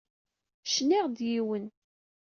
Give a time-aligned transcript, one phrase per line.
[0.65, 1.65] Cniɣ-d yiwen.